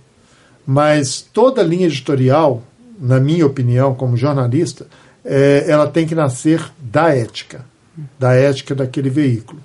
mas 0.67 1.21
toda 1.21 1.63
linha 1.63 1.87
editorial, 1.87 2.63
na 2.99 3.19
minha 3.19 3.47
opinião, 3.47 3.95
como 3.95 4.17
jornalista, 4.17 4.87
é, 5.25 5.65
ela 5.69 5.87
tem 5.87 6.07
que 6.07 6.15
nascer 6.15 6.65
da 6.79 7.15
ética, 7.15 7.65
da 8.19 8.33
ética 8.35 8.75
daquele 8.75 9.11
veículo. 9.11 9.61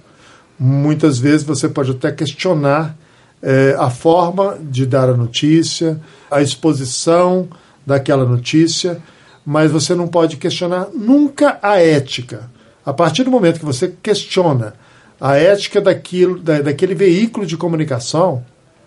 Muitas 0.60 1.20
vezes 1.20 1.46
você 1.46 1.70
pode 1.70 1.92
até 1.92 2.12
questionar 2.12 2.96
é, 3.42 3.75
a 3.77 3.89
forma 3.89 4.58
de 4.60 4.86
dar 4.86 5.10
a 5.10 5.16
notícia, 5.16 6.00
a 6.30 6.42
exposição 6.42 7.48
daquela 7.86 8.25
notícia, 8.25 9.01
mas 9.46 9.72
você 9.72 9.96
não 9.96 10.08
pode 10.08 10.38
questionar 10.38 10.88
nunca 10.94 11.60
a 11.62 11.80
ética. 11.80 12.50
A 12.86 12.92
partir 12.92 13.24
do 13.24 13.32
momento 13.32 13.60
que 13.60 13.66
você 13.66 13.94
questiona 14.01 14.74
a 15.22 15.36
ética 15.36 15.80
daquilo, 15.80 16.39
da, 16.39 16.62
daquele 16.62 16.96
veículo 16.96 17.46
de 17.46 17.56
comunicação, 17.56 18.44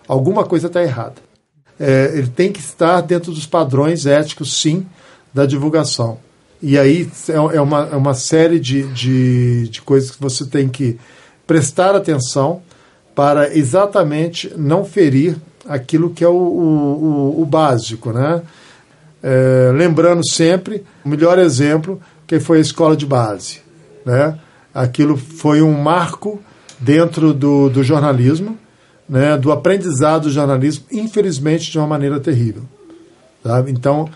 alguma 0.07 0.43
coisa 0.43 0.67
está 0.67 0.81
errada. 0.81 1.30
É, 1.83 2.11
ele 2.13 2.27
tem 2.27 2.51
que 2.51 2.59
estar 2.59 3.01
dentro 3.01 3.31
dos 3.31 3.47
padrões 3.47 4.05
éticos, 4.05 4.61
sim, 4.61 4.85
da 5.33 5.47
divulgação. 5.47 6.19
E 6.61 6.77
aí 6.77 7.09
é, 7.27 7.55
é 7.55 7.61
uma, 7.61 7.89
é 7.91 7.95
uma 7.95 8.13
série 8.13 8.59
de, 8.59 8.83
de, 8.93 9.67
de 9.67 9.81
coisas 9.81 10.11
que 10.11 10.21
você 10.21 10.45
tem 10.45 10.69
que 10.69 10.99
prestar 11.47 11.95
atenção 11.95 12.61
para 13.15 13.57
exatamente 13.57 14.53
não 14.55 14.85
ferir 14.85 15.35
aquilo 15.67 16.11
que 16.11 16.23
é 16.23 16.27
o, 16.27 16.33
o, 16.33 17.41
o 17.41 17.45
básico. 17.47 18.13
Né? 18.13 18.43
É, 19.23 19.71
lembrando 19.73 20.21
sempre, 20.29 20.83
o 21.03 21.09
melhor 21.09 21.39
exemplo 21.39 21.99
que 22.27 22.39
foi 22.39 22.59
a 22.59 22.61
escola 22.61 22.95
de 22.95 23.07
base. 23.07 23.59
Né? 24.05 24.37
Aquilo 24.71 25.17
foi 25.17 25.63
um 25.63 25.73
marco 25.73 26.39
dentro 26.79 27.33
do, 27.33 27.69
do 27.69 27.83
jornalismo, 27.83 28.55
né? 29.11 29.37
do 29.37 29.51
aprendizado 29.51 30.23
do 30.23 30.31
jornalismo, 30.31 30.85
infelizmente 30.89 31.69
de 31.69 31.77
uma 31.77 31.85
maneira 31.85 32.17
terrível. 32.17 32.63
Tá? 33.43 33.61
Então, 33.67 34.09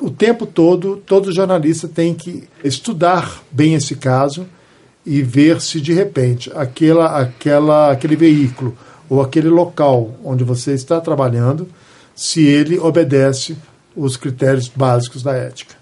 o 0.00 0.10
tempo 0.10 0.46
todo, 0.46 0.96
todo 0.98 1.32
jornalista 1.32 1.88
tem 1.88 2.14
que 2.14 2.44
estudar 2.62 3.42
bem 3.50 3.74
esse 3.74 3.96
caso 3.96 4.46
e 5.04 5.22
ver 5.22 5.60
se 5.60 5.80
de 5.80 5.92
repente 5.92 6.52
aquela, 6.54 7.18
aquela, 7.18 7.90
aquele 7.90 8.14
veículo 8.14 8.76
ou 9.10 9.20
aquele 9.20 9.48
local 9.48 10.14
onde 10.22 10.44
você 10.44 10.72
está 10.72 11.00
trabalhando, 11.00 11.66
se 12.14 12.46
ele 12.46 12.78
obedece 12.78 13.56
os 13.96 14.16
critérios 14.16 14.68
básicos 14.68 15.22
da 15.22 15.34
ética. 15.34 15.74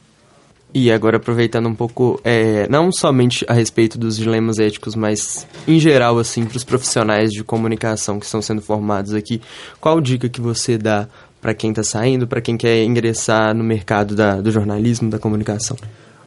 E 0.79 0.93
agora 0.93 1.17
aproveitando 1.17 1.71
um 1.71 1.75
pouco, 1.75 2.21
é, 2.23 2.69
não 2.69 2.93
somente 2.93 3.47
a 3.49 3.55
respeito 3.55 3.97
dos 3.97 4.15
dilemas 4.15 4.59
éticos, 4.59 4.95
mas 4.95 5.47
em 5.67 5.81
geral 5.81 6.19
assim 6.19 6.45
para 6.45 6.59
os 6.59 6.65
profissionais 6.65 7.31
de 7.31 7.43
comunicação 7.43 8.21
que 8.21 8.27
estão 8.27 8.43
sendo 8.43 8.61
formados 8.61 9.15
aqui, 9.15 9.41
qual 9.81 10.03
dica 10.03 10.29
que 10.29 10.39
você 10.39 10.77
dá 10.77 11.09
para 11.41 11.55
quem 11.55 11.71
está 11.71 11.83
saindo, 11.83 12.29
para 12.29 12.43
quem 12.43 12.59
quer 12.59 12.85
ingressar 12.85 13.55
no 13.55 13.65
mercado 13.65 14.15
da, 14.15 14.39
do 14.39 14.51
jornalismo, 14.51 15.09
da 15.09 15.19
comunicação? 15.19 15.79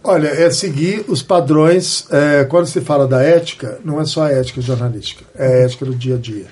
Olha, 0.03 0.29
é 0.29 0.50
seguir 0.50 1.06
os 1.08 1.22
padrões. 1.22 2.08
É, 2.10 2.44
quando 2.44 2.65
se 2.65 2.82
fala 2.82 3.08
da 3.08 3.22
ética, 3.22 3.79
não 3.86 4.01
é 4.01 4.06
só 4.06 4.24
a 4.24 4.32
ética 4.32 4.62
jornalística, 4.62 5.25
é 5.36 5.46
a 5.46 5.65
ética 5.65 5.86
do 5.86 5.94
dia 5.94 6.15
a 6.15 6.18
dia. 6.18 6.48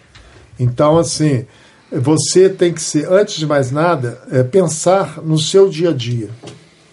Então, 0.59 0.99
assim, 0.99 1.47
você 1.91 2.47
tem 2.47 2.71
que 2.71 2.81
ser, 2.81 3.11
antes 3.11 3.37
de 3.37 3.47
mais 3.47 3.71
nada, 3.71 4.21
é, 4.31 4.43
pensar 4.43 5.19
no 5.23 5.39
seu 5.39 5.67
dia 5.67 5.89
a 5.89 5.93
dia. 5.93 6.29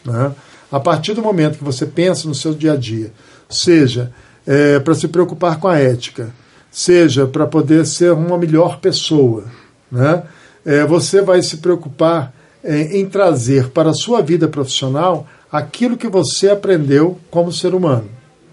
Né? 0.02 0.32
A 0.70 0.80
partir 0.80 1.14
do 1.14 1.22
momento 1.22 1.58
que 1.58 1.64
você 1.64 1.86
pensa 1.86 2.26
no 2.26 2.34
seu 2.34 2.54
dia 2.54 2.72
a 2.72 2.76
dia, 2.76 3.12
seja 3.48 4.12
é, 4.46 4.78
para 4.78 4.94
se 4.94 5.08
preocupar 5.08 5.58
com 5.58 5.68
a 5.68 5.78
ética, 5.78 6.32
seja 6.70 7.26
para 7.26 7.46
poder 7.46 7.86
ser 7.86 8.12
uma 8.12 8.36
melhor 8.36 8.80
pessoa, 8.80 9.44
né? 9.90 10.22
é, 10.64 10.84
você 10.84 11.22
vai 11.22 11.42
se 11.42 11.58
preocupar 11.58 12.34
é, 12.62 12.98
em 12.98 13.06
trazer 13.06 13.68
para 13.68 13.90
a 13.90 13.94
sua 13.94 14.22
vida 14.22 14.48
profissional 14.48 15.26
aquilo 15.52 15.96
que 15.96 16.08
você 16.08 16.50
aprendeu 16.50 17.18
como 17.30 17.52
ser 17.52 17.74
humano, 17.74 18.08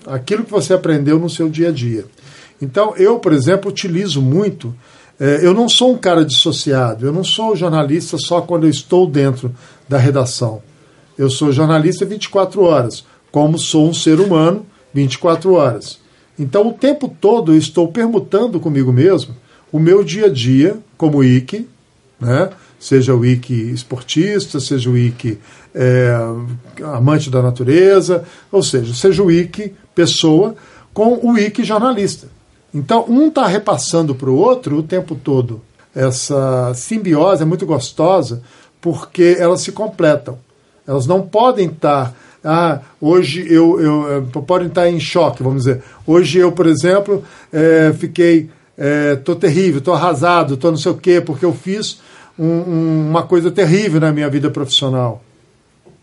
aquilo 0.06 0.44
que 0.44 0.52
você 0.52 0.74
aprendeu 0.74 1.18
no 1.18 1.30
seu 1.30 1.50
dia 1.50 1.70
a 1.70 1.72
dia. 1.72 2.06
Então, 2.62 2.94
eu, 2.96 3.18
por 3.18 3.34
exemplo, 3.34 3.72
utilizo 3.72 4.22
muito. 4.22 4.76
É, 5.20 5.40
eu 5.42 5.54
não 5.54 5.68
sou 5.68 5.94
um 5.94 5.98
cara 5.98 6.24
dissociado, 6.24 7.06
eu 7.06 7.12
não 7.12 7.24
sou 7.24 7.56
jornalista 7.56 8.18
só 8.20 8.42
quando 8.42 8.66
eu 8.66 8.70
estou 8.70 9.08
dentro 9.08 9.54
da 9.90 9.98
redação. 9.98 10.62
Eu 11.18 11.30
sou 11.30 11.52
jornalista 11.52 12.06
24 12.06 12.64
horas, 12.64 13.06
como 13.32 13.58
sou 13.58 13.90
um 13.90 13.94
ser 13.94 14.20
humano 14.20 14.66
24 14.94 15.54
horas. 15.54 16.00
Então, 16.38 16.68
o 16.68 16.74
tempo 16.74 17.14
todo 17.20 17.54
eu 17.54 17.58
estou 17.58 17.88
permutando 17.88 18.60
comigo 18.60 18.92
mesmo 18.92 19.36
o 19.72 19.80
meu 19.80 20.04
dia 20.04 20.26
a 20.26 20.30
dia 20.30 20.78
como 20.98 21.24
IC, 21.24 21.68
né? 22.20 22.50
seja 22.80 23.14
o 23.14 23.20
wiki 23.20 23.54
esportista, 23.54 24.60
seja 24.60 24.90
o 24.90 24.94
wiki 24.94 25.38
é, 25.74 26.12
amante 26.84 27.30
da 27.30 27.42
natureza, 27.42 28.24
ou 28.52 28.62
seja, 28.62 28.94
seja 28.94 29.22
o 29.24 29.28
wiki 29.28 29.74
pessoa 29.96 30.56
com 30.94 31.14
o 31.14 31.34
wiki 31.34 31.64
jornalista. 31.64 32.28
Então, 32.74 33.06
um 33.08 33.28
está 33.28 33.46
repassando 33.48 34.16
para 34.16 34.30
o 34.30 34.36
outro 34.36 34.78
o 34.78 34.84
tempo 34.84 35.16
todo. 35.16 35.62
Essa 35.94 36.74
simbiose 36.74 37.44
é 37.44 37.46
muito 37.46 37.66
gostosa 37.66 38.42
porque 38.80 39.36
elas 39.38 39.62
se 39.62 39.72
completam. 39.72 40.40
Elas 40.88 41.06
não 41.06 41.22
podem 41.22 41.68
estar. 41.68 42.14
Ah, 42.44 42.80
hoje 43.00 43.46
eu, 43.48 43.80
eu, 43.80 44.08
eu 44.34 44.42
podem 44.42 44.68
estar 44.68 44.90
em 44.90 45.00
choque, 45.00 45.44
vamos 45.44 45.64
dizer. 45.64 45.84
Hoje 46.06 46.40
eu, 46.40 46.52
por 46.52 46.68
exemplo, 46.68 47.24
é, 47.52 47.94
fiquei. 47.98 48.50
Estou 49.14 49.36
é, 49.36 49.38
terrível, 49.38 49.78
estou 49.78 49.94
arrasado, 49.94 50.56
estou 50.56 50.72
não 50.72 50.78
sei 50.78 50.92
o 50.92 50.98
quê, 50.98 51.22
porque 51.22 51.46
eu 51.46 51.54
fiz 51.54 52.00
um, 52.40 52.46
um, 52.46 53.10
uma 53.10 53.24
coisa 53.24 53.52
terrível 53.52 54.02
na 54.02 54.12
minha 54.12 54.28
vida 54.30 54.50
profissional. 54.50 55.24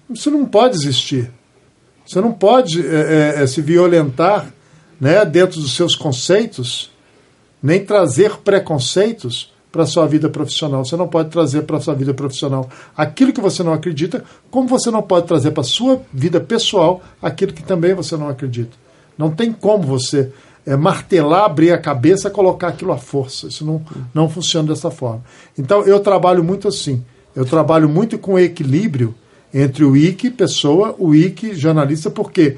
Isso 0.08 0.30
não 0.30 0.44
pode 0.44 0.76
existir. 0.76 1.30
Você 2.06 2.20
não 2.20 2.32
pode 2.32 2.86
é, 2.86 3.42
é, 3.42 3.46
se 3.46 3.60
violentar 3.60 4.52
né, 5.00 5.24
dentro 5.24 5.60
dos 5.60 5.74
seus 5.74 5.94
conceitos, 5.94 6.90
nem 7.62 7.84
trazer 7.84 8.38
preconceitos 8.38 9.52
para 9.70 9.86
sua 9.86 10.06
vida 10.06 10.28
profissional. 10.28 10.84
Você 10.84 10.96
não 10.96 11.08
pode 11.08 11.30
trazer 11.30 11.62
para 11.62 11.80
sua 11.80 11.94
vida 11.94 12.14
profissional 12.14 12.68
aquilo 12.96 13.32
que 13.32 13.40
você 13.40 13.62
não 13.62 13.72
acredita, 13.72 14.24
como 14.50 14.68
você 14.68 14.90
não 14.90 15.02
pode 15.02 15.26
trazer 15.26 15.50
para 15.50 15.62
sua 15.62 16.00
vida 16.12 16.40
pessoal 16.40 17.02
aquilo 17.20 17.52
que 17.52 17.62
também 17.62 17.94
você 17.94 18.16
não 18.16 18.28
acredita. 18.28 18.76
Não 19.16 19.30
tem 19.30 19.52
como 19.52 19.82
você 19.84 20.32
é, 20.64 20.76
martelar, 20.76 21.44
abrir 21.44 21.72
a 21.72 21.78
cabeça, 21.78 22.30
colocar 22.30 22.68
aquilo 22.68 22.92
à 22.92 22.98
força. 22.98 23.48
Isso 23.48 23.64
não, 23.64 23.82
não 24.14 24.28
funciona 24.28 24.68
dessa 24.68 24.90
forma. 24.90 25.22
Então 25.58 25.82
eu 25.82 26.00
trabalho 26.00 26.42
muito 26.44 26.68
assim. 26.68 27.04
Eu 27.34 27.44
trabalho 27.44 27.88
muito 27.88 28.18
com 28.18 28.38
equilíbrio 28.38 29.14
entre 29.52 29.84
o 29.84 29.96
IC, 29.96 30.30
pessoa, 30.30 30.94
o 30.98 31.14
IC, 31.14 31.54
jornalista, 31.54 32.10
porque 32.10 32.56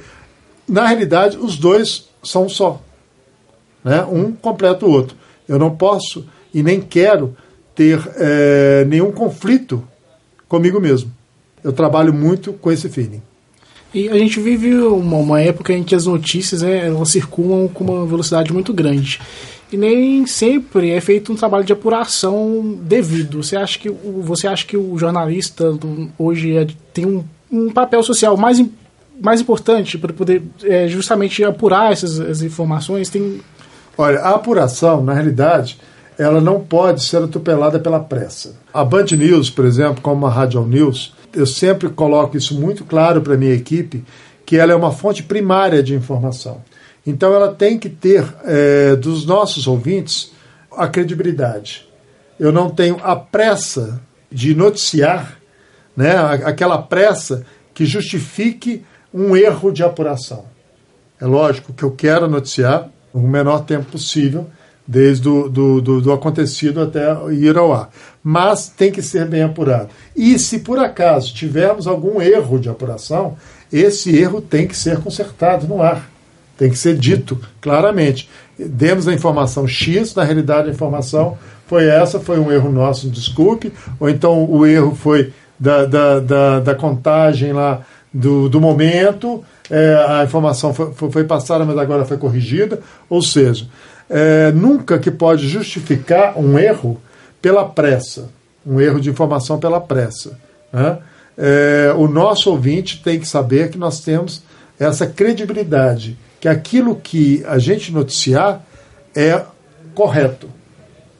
na 0.69 0.87
realidade 0.87 1.37
os 1.37 1.57
dois 1.57 2.09
são 2.23 2.49
só. 2.49 2.81
Né? 3.85 4.03
Um 4.05 4.33
completa 4.33 4.87
o 4.87 4.91
outro. 4.91 5.17
Eu 5.49 5.59
não 5.59 5.75
posso 5.77 6.27
e 6.53 6.63
nem 6.63 6.81
quero 6.81 7.37
ter 7.75 8.01
é, 8.17 8.85
nenhum 8.87 9.13
conflito 9.13 9.83
comigo 10.49 10.81
mesmo. 10.81 11.11
Eu 11.63 11.73
trabalho 11.73 12.13
muito 12.13 12.53
com 12.55 12.73
esse 12.73 12.89
feeling. 12.89 13.23
E 13.93 14.09
a 14.09 14.15
gente 14.15 14.39
vive 14.41 14.75
uma, 14.75 15.17
uma 15.17 15.41
época 15.41 15.73
em 15.73 15.83
que 15.83 15.95
as 15.95 16.07
notícias 16.07 16.63
né, 16.63 16.87
elas 16.87 17.09
circulam 17.09 17.69
com 17.69 17.85
uma 17.85 18.07
velocidade 18.07 18.53
muito 18.53 18.73
grande. 18.73 19.21
E 19.73 19.77
nem 19.77 20.27
sempre 20.27 20.91
é 20.91 21.01
feito 21.01 21.33
um 21.33 21.37
trabalho 21.37 21.65
de 21.65 21.73
apuração 21.73 22.79
devido. 22.83 23.43
Você 23.43 23.57
acha 23.57 23.79
que 23.79 23.89
o, 23.89 24.21
você 24.23 24.47
acha 24.49 24.67
que 24.67 24.77
o 24.77 24.99
jornalista 24.99 25.73
hoje 26.19 26.57
é, 26.57 26.67
tem 26.93 27.07
um, 27.07 27.25
um 27.51 27.71
papel 27.71 28.03
social 28.03 28.37
mais, 28.37 28.65
mais 29.21 29.41
importante 29.41 29.97
para 29.97 30.13
poder 30.13 30.43
é, 30.65 30.89
justamente 30.89 31.45
apurar 31.45 31.93
essas, 31.93 32.19
essas 32.19 32.43
informações? 32.43 33.09
Tem... 33.09 33.41
Olha, 33.97 34.21
a 34.21 34.31
apuração, 34.31 35.03
na 35.05 35.13
realidade, 35.13 35.79
ela 36.21 36.39
não 36.39 36.61
pode 36.61 37.03
ser 37.03 37.17
atropelada 37.23 37.79
pela 37.79 37.99
pressa. 37.99 38.55
A 38.75 38.85
Band 38.85 39.07
News, 39.13 39.49
por 39.49 39.65
exemplo, 39.65 40.03
como 40.03 40.27
a 40.27 40.31
Radio 40.31 40.67
News, 40.67 41.15
eu 41.33 41.47
sempre 41.47 41.89
coloco 41.89 42.37
isso 42.37 42.61
muito 42.61 42.85
claro 42.85 43.23
para 43.23 43.33
a 43.33 43.39
minha 43.39 43.55
equipe, 43.55 44.05
que 44.45 44.59
ela 44.59 44.71
é 44.71 44.75
uma 44.75 44.93
fonte 44.93 45.23
primária 45.23 45.83
de 45.83 45.95
informação. 45.95 46.63
Então 47.07 47.33
ela 47.33 47.55
tem 47.55 47.79
que 47.79 47.89
ter 47.89 48.23
é, 48.45 48.97
dos 48.97 49.25
nossos 49.25 49.67
ouvintes 49.67 50.33
a 50.71 50.87
credibilidade. 50.87 51.89
Eu 52.39 52.53
não 52.53 52.69
tenho 52.69 52.99
a 53.03 53.17
pressa 53.17 53.99
de 54.31 54.55
noticiar, 54.55 55.39
né, 55.97 56.19
aquela 56.45 56.83
pressa 56.83 57.47
que 57.73 57.87
justifique 57.87 58.85
um 59.13 59.35
erro 59.35 59.73
de 59.73 59.83
apuração. 59.83 60.45
É 61.19 61.25
lógico 61.25 61.73
que 61.73 61.83
eu 61.83 61.93
quero 61.93 62.29
noticiar 62.29 62.91
no 63.15 63.23
menor 63.23 63.65
tempo 63.65 63.93
possível, 63.93 64.47
desde 64.91 65.23
do, 65.23 65.49
do, 65.49 65.81
do, 65.81 66.01
do, 66.01 66.13
acontecido 66.13 66.83
até 66.83 67.17
ir 67.31 67.57
ao 67.57 67.73
ar. 67.73 67.91
Mas 68.25 68.67
tem 68.67 68.91
que 68.91 69.01
ser 69.01 69.25
bem 69.25 69.43
apurado. 69.43 69.91
E 70.17 70.37
se 70.37 70.59
por 70.59 70.81
acaso 70.81 71.33
tivermos 71.33 71.87
algum 71.87 72.21
erro 72.21 72.59
de 72.59 72.69
apuração, 72.69 73.37
esse 73.73 74.19
erro 74.19 74.41
tem 74.41 74.67
que 74.67 74.77
ser 74.77 74.99
consertado 74.99 75.69
no 75.69 75.81
ar. 75.81 76.11
Tem 76.59 76.69
que 76.69 76.77
ser 76.77 76.99
dito 76.99 77.39
claramente. 77.61 78.29
Demos 78.59 79.07
a 79.07 79.15
informação 79.15 79.67
X, 79.67 80.13
na 80.17 80.25
realidade 80.25 80.69
a 80.69 80.73
informação 80.73 81.39
foi 81.69 81.87
essa, 81.87 82.19
foi 82.19 82.41
um 82.41 82.51
erro 82.51 82.73
nosso, 82.73 83.09
desculpe, 83.09 83.73
ou 84.01 84.11
então 84.11 84.45
o 84.45 84.67
erro 84.67 84.97
foi 84.97 85.33
da, 85.59 85.85
da, 85.85 86.19
da, 86.19 86.61
da 86.61 86.75
contagem 86.75 87.53
lá 87.53 87.83
do, 88.13 88.49
do 88.49 88.61
momento, 88.61 89.45
é, 89.71 90.05
a 90.09 90.25
informação 90.25 90.75
foi, 90.75 90.93
foi 90.93 91.23
passada, 91.23 91.65
mas 91.65 91.79
agora 91.79 92.05
foi 92.05 92.17
corrigida. 92.17 92.81
Ou 93.09 93.23
seja, 93.23 93.69
é, 94.11 94.51
nunca 94.51 94.99
que 94.99 95.11
pode 95.11 95.49
justificar 95.49 96.37
um 96.37 96.59
erro 96.59 97.01
pela 97.41 97.65
pressa, 97.65 98.29
um 98.67 98.81
erro 98.81 99.01
de 99.01 99.09
informação 99.09 99.59
pela 99.61 99.81
pressa. 99.81 100.37
Né? 100.73 100.99
É, 101.39 101.95
o 101.97 102.09
nosso 102.09 102.51
ouvinte 102.51 103.01
tem 103.03 103.21
que 103.21 103.27
saber 103.27 103.71
que 103.71 103.79
nós 103.79 104.01
temos 104.01 104.43
essa 104.79 105.07
credibilidade, 105.07 106.19
que 106.41 106.49
aquilo 106.49 106.97
que 106.97 107.45
a 107.47 107.59
gente 107.59 107.93
noticiar 107.93 108.65
é 109.15 109.43
correto. 109.95 110.49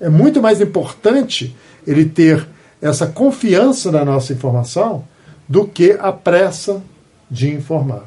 É 0.01 0.09
muito 0.09 0.43
mais 0.43 0.61
importante 0.61 1.55
ele 1.87 2.05
ter 2.05 2.47
essa 2.83 3.07
confiança 3.07 3.93
na 3.93 4.05
nossa 4.05 4.33
informação 4.33 5.05
do 5.49 5.67
que 5.67 5.97
a 6.01 6.13
pressa 6.13 6.83
de 7.31 7.51
informar. 7.51 8.05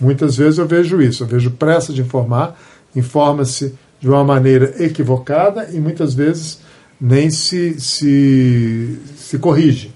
Muitas 0.00 0.36
vezes 0.36 0.58
eu 0.58 0.66
vejo 0.66 1.00
isso, 1.00 1.22
eu 1.22 1.26
vejo 1.26 1.50
pressa 1.52 1.92
de 1.92 2.02
informar, 2.02 2.58
informa-se 2.94 3.74
de 4.06 4.10
uma 4.10 4.22
maneira 4.22 4.72
equivocada 4.78 5.68
e 5.72 5.80
muitas 5.80 6.14
vezes 6.14 6.60
nem 7.00 7.28
se, 7.28 7.80
se, 7.80 9.00
se 9.16 9.36
corrige. 9.36 9.92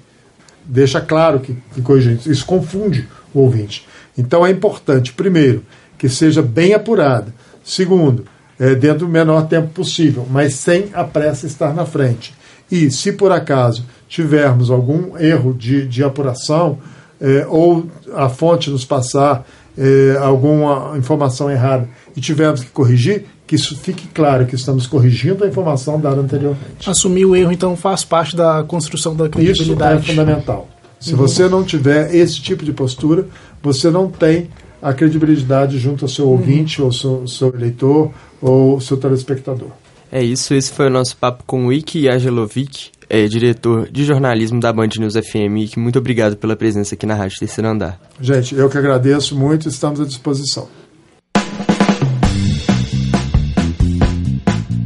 Deixa 0.64 1.00
claro 1.00 1.38
que, 1.38 1.56
que 1.72 1.80
corrige. 1.80 2.18
Isso 2.28 2.44
confunde 2.44 3.08
o 3.32 3.38
ouvinte. 3.38 3.86
Então 4.18 4.44
é 4.44 4.50
importante, 4.50 5.12
primeiro, 5.12 5.64
que 5.96 6.08
seja 6.08 6.42
bem 6.42 6.74
apurada. 6.74 7.32
Segundo, 7.62 8.24
é, 8.58 8.74
dentro 8.74 9.06
do 9.06 9.08
menor 9.08 9.46
tempo 9.46 9.68
possível, 9.68 10.26
mas 10.28 10.54
sem 10.54 10.90
a 10.92 11.04
pressa 11.04 11.46
estar 11.46 11.72
na 11.72 11.86
frente. 11.86 12.34
E 12.68 12.90
se 12.90 13.12
por 13.12 13.30
acaso 13.30 13.86
tivermos 14.08 14.72
algum 14.72 15.16
erro 15.18 15.54
de, 15.54 15.86
de 15.86 16.02
apuração, 16.02 16.80
é, 17.20 17.46
ou 17.48 17.86
a 18.12 18.28
fonte 18.28 18.70
nos 18.70 18.84
passar 18.84 19.46
é, 19.78 20.16
alguma 20.18 20.98
informação 20.98 21.48
errada 21.48 21.88
e 22.16 22.20
tivermos 22.20 22.62
que 22.62 22.70
corrigir, 22.70 23.24
que 23.46 23.56
isso 23.56 23.76
fique 23.76 24.06
claro 24.08 24.46
que 24.46 24.54
estamos 24.54 24.86
corrigindo 24.86 25.44
a 25.44 25.48
informação 25.48 26.00
dada 26.00 26.20
anteriormente. 26.20 26.88
Assumir 26.88 27.24
o 27.24 27.34
erro, 27.34 27.52
então, 27.52 27.76
faz 27.76 28.04
parte 28.04 28.36
da 28.36 28.62
construção 28.62 29.14
da 29.14 29.28
credibilidade. 29.28 30.02
Isso 30.02 30.10
é 30.10 30.14
fundamental. 30.14 30.68
Se 31.00 31.12
uhum. 31.12 31.18
você 31.18 31.48
não 31.48 31.64
tiver 31.64 32.14
esse 32.14 32.40
tipo 32.40 32.64
de 32.64 32.72
postura, 32.72 33.26
você 33.62 33.90
não 33.90 34.10
tem 34.10 34.48
a 34.82 34.92
credibilidade 34.92 35.78
junto 35.78 36.04
ao 36.04 36.08
seu 36.08 36.26
uhum. 36.26 36.32
ouvinte, 36.32 36.80
ou 36.80 36.92
seu, 36.92 37.26
seu 37.26 37.48
eleitor, 37.54 38.10
ou 38.40 38.80
seu 38.80 38.96
telespectador. 38.96 39.68
É 40.12 40.22
isso, 40.22 40.54
esse 40.54 40.72
foi 40.72 40.86
o 40.86 40.90
nosso 40.90 41.16
papo 41.16 41.44
com 41.46 41.66
o 41.66 41.72
Ike 41.72 42.02
Jagelovic, 42.02 42.90
é, 43.08 43.26
diretor 43.26 43.88
de 43.90 44.04
jornalismo 44.04 44.58
da 44.60 44.72
Band 44.72 44.88
News 44.98 45.14
FM. 45.14 45.76
muito 45.76 45.98
obrigado 45.98 46.36
pela 46.36 46.56
presença 46.56 46.94
aqui 46.94 47.06
na 47.06 47.14
Rádio 47.14 47.38
Terceiro 47.38 47.68
Andar. 47.68 48.00
Gente, 48.20 48.54
eu 48.54 48.68
que 48.68 48.76
agradeço 48.76 49.36
muito, 49.36 49.68
estamos 49.68 50.00
à 50.00 50.04
disposição. 50.04 50.68